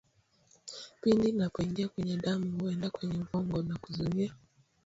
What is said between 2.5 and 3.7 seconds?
huenda kwenye ubongo